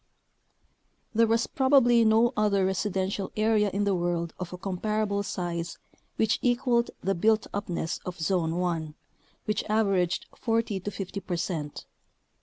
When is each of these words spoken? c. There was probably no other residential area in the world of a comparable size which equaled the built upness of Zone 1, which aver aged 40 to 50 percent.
c. 0.01 0.03
There 1.13 1.27
was 1.27 1.45
probably 1.45 2.03
no 2.03 2.33
other 2.35 2.65
residential 2.65 3.31
area 3.37 3.69
in 3.69 3.83
the 3.83 3.93
world 3.93 4.33
of 4.39 4.51
a 4.51 4.57
comparable 4.57 5.21
size 5.21 5.77
which 6.15 6.39
equaled 6.41 6.89
the 7.03 7.13
built 7.13 7.45
upness 7.53 7.99
of 8.03 8.17
Zone 8.19 8.55
1, 8.57 8.95
which 9.45 9.63
aver 9.69 9.95
aged 9.97 10.25
40 10.35 10.79
to 10.79 10.89
50 10.89 11.19
percent. 11.19 11.85